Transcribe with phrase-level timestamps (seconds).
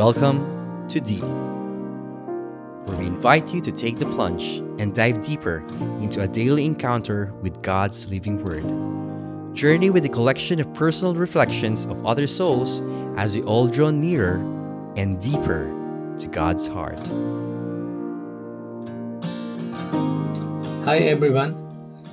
[0.00, 1.20] Welcome to Deep,
[2.86, 5.58] where we invite you to take the plunge and dive deeper
[6.00, 8.64] into a daily encounter with God's living Word.
[9.54, 12.80] Journey with a collection of personal reflections of other souls
[13.18, 14.36] as we all draw nearer
[14.96, 15.68] and deeper
[16.16, 17.06] to God's heart.
[20.86, 21.52] Hi everyone,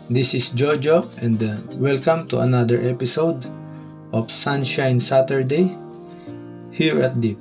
[0.10, 3.50] this is Jojo and uh, welcome to another episode
[4.12, 5.78] of Sunshine Saturday
[6.70, 7.40] here at Deep.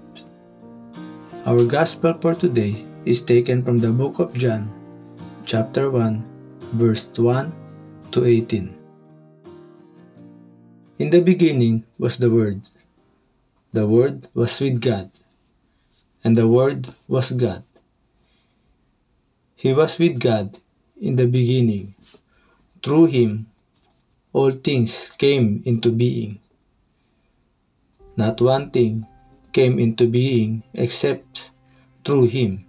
[1.46, 2.74] Our gospel for today
[3.06, 4.66] is taken from the book of John,
[5.46, 7.54] chapter 1, verse 1
[8.10, 8.74] to 18.
[10.98, 12.66] In the beginning was the Word.
[13.70, 15.14] The Word was with God,
[16.26, 17.62] and the Word was God.
[19.54, 20.58] He was with God
[20.98, 21.94] in the beginning.
[22.82, 23.46] Through him,
[24.34, 26.42] all things came into being.
[28.18, 29.06] Not one thing
[29.56, 31.48] came into being except
[32.04, 32.68] through him.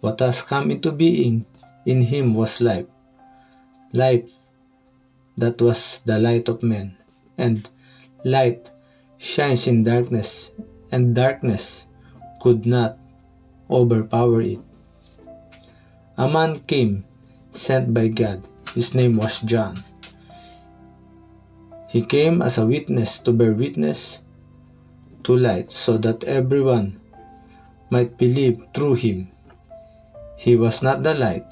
[0.00, 1.44] What has come into being
[1.84, 2.88] in him was life.
[3.92, 4.40] Life
[5.36, 6.96] that was the light of men.
[7.36, 7.68] And
[8.24, 8.72] light
[9.20, 10.56] shines in darkness,
[10.88, 11.92] and darkness
[12.40, 12.96] could not
[13.68, 14.64] overpower it.
[16.16, 17.04] A man came,
[17.52, 18.40] sent by God.
[18.72, 19.76] His name was John.
[21.92, 24.24] He came as a witness to bear witness
[25.26, 26.94] to light so that everyone
[27.90, 29.26] might believe through him.
[30.38, 31.46] He was not the light,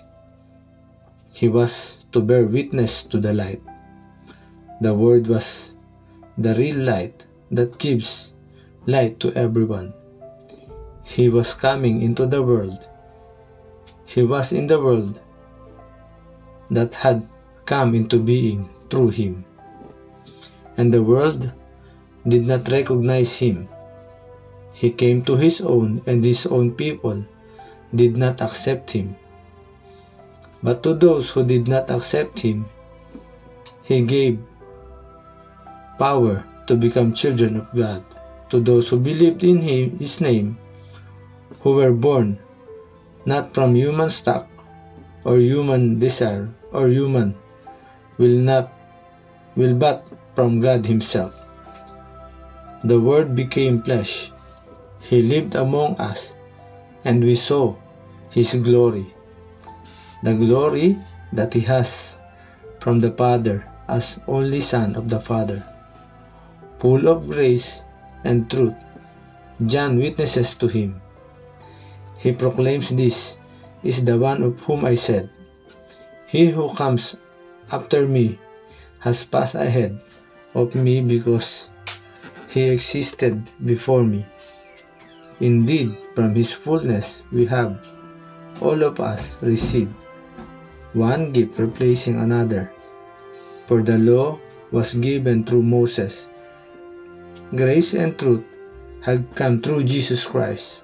[1.34, 3.60] he was to bear witness to the light.
[4.80, 5.74] The Word was
[6.38, 8.34] the real light that gives
[8.86, 9.92] light to everyone.
[11.02, 12.88] He was coming into the world.
[14.06, 15.18] He was in the world
[16.70, 17.26] that had
[17.66, 19.44] come into being through him.
[20.76, 21.52] And the world
[22.26, 23.68] did not recognize him.
[24.72, 27.24] He came to his own, and his own people
[27.94, 29.16] did not accept him.
[30.64, 32.66] But to those who did not accept him,
[33.84, 34.40] he gave
[35.98, 38.02] power to become children of God
[38.48, 40.56] to those who believed in him, his name,
[41.60, 42.38] who were born
[43.26, 44.48] not from human stock
[45.24, 47.34] or human desire or human
[48.18, 48.72] will not
[49.56, 51.43] will but from God himself.
[52.84, 54.30] The word became flesh.
[55.00, 56.36] He lived among us
[57.04, 57.76] and we saw
[58.30, 59.06] his glory.
[60.22, 60.96] The glory
[61.32, 62.18] that he has
[62.80, 65.64] from the Father as only Son of the Father
[66.84, 67.88] full of grace
[68.28, 68.76] and truth.
[69.64, 71.00] John witnesses to him.
[72.20, 73.40] He proclaims this
[73.80, 75.32] is the one of whom I said,
[76.28, 77.16] He who comes
[77.72, 78.36] after me
[79.00, 79.96] has passed ahead
[80.52, 81.72] of me because
[82.54, 84.24] he existed before me.
[85.40, 87.82] Indeed, from his fullness we have,
[88.62, 89.90] all of us, received
[90.94, 92.70] one gift replacing another.
[93.66, 94.38] For the law
[94.70, 96.30] was given through Moses
[97.54, 98.46] grace and truth
[99.02, 100.82] had come through Jesus Christ.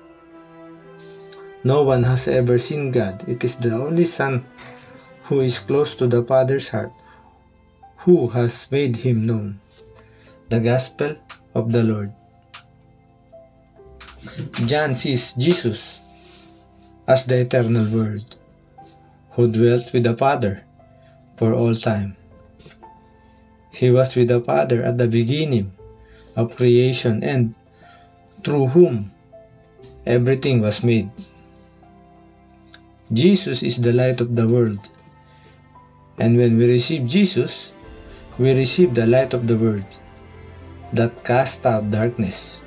[1.63, 3.23] No one has ever seen God.
[3.29, 4.45] It is the only Son
[5.25, 6.93] who is close to the Father's heart
[8.03, 9.61] who has made him known.
[10.49, 11.17] The Gospel
[11.55, 12.13] of the Lord.
[14.67, 16.01] John sees Jesus
[17.09, 18.25] as the eternal Word
[19.33, 20.63] who dwelt with the Father
[21.37, 22.17] for all time.
[23.73, 25.73] He was with the Father at the beginning
[26.37, 27.55] of creation and
[28.45, 29.11] through whom
[30.07, 31.11] everything was made.
[33.13, 34.79] Jesus is the light of the world.
[36.19, 37.73] And when we receive Jesus,
[38.39, 39.89] we receive the light of the world
[40.97, 42.65] that cast out darkness.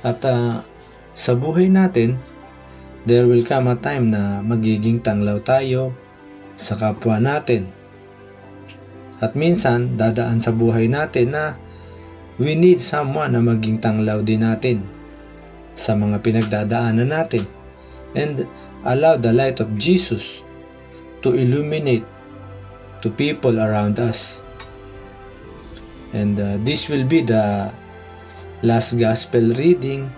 [0.00, 0.64] At uh,
[1.12, 2.16] sa buhay natin,
[3.04, 5.92] there will come a time na magiging tanglaw tayo
[6.56, 7.68] sa kapwa natin.
[9.20, 11.44] At minsan, dadaan sa buhay natin na
[12.40, 14.80] We need someone na maging tanglaw din natin
[15.76, 17.44] sa mga pinagdadaanan natin
[18.16, 18.48] and
[18.88, 20.40] allow the light of Jesus
[21.20, 22.08] to illuminate
[23.04, 24.40] to people around us.
[26.12, 27.70] And uh, this will be the
[28.62, 30.10] last gospel reading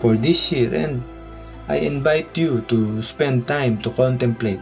[0.00, 1.02] for this year and
[1.68, 4.60] I invite you to spend time to contemplate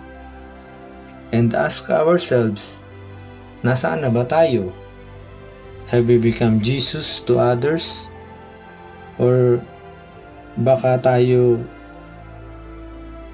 [1.35, 2.87] and ask ourselves,
[3.67, 4.71] nasaan na ba tayo?
[5.91, 8.07] Have we become Jesus to others?
[9.19, 9.59] Or
[10.55, 11.59] baka tayo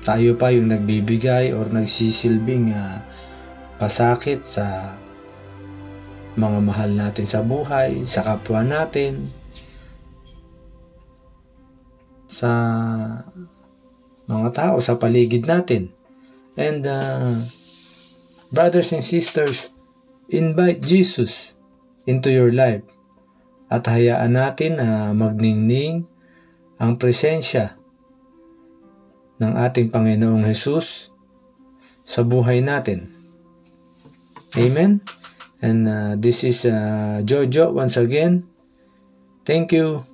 [0.06, 3.04] tayo pa yung nagbibigay or nagsisilbing uh,
[3.76, 4.96] pasakit sa
[6.38, 9.29] mga mahal natin sa buhay, sa kapwa natin.
[12.29, 12.52] sa
[14.29, 15.88] mga tao sa paligid natin.
[16.61, 17.40] And uh,
[18.52, 19.73] brothers and sisters,
[20.29, 21.56] invite Jesus
[22.05, 22.85] into your life
[23.73, 26.05] at hayaan natin na magningning
[26.76, 27.81] ang presensya
[29.40, 31.11] ng ating Panginoong Hesus
[32.05, 33.17] sa buhay natin.
[34.56, 35.00] Amen?
[35.60, 38.46] And uh, this is uh, Jojo once again.
[39.44, 40.06] Thank you.